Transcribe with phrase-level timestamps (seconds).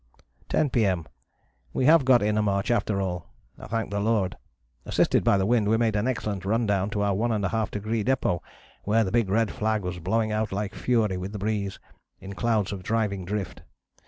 [0.49, 1.05] "10 P.M.
[1.73, 3.29] We have got in a march after all,
[3.67, 4.35] thank the Lord.
[4.83, 7.69] Assisted by the wind we made an excellent rundown to our One and a Half
[7.69, 8.39] Degree Depôt,
[8.83, 11.77] where the big red flag was blowing out like fury with the breeze,
[12.19, 13.61] in clouds of driving drift.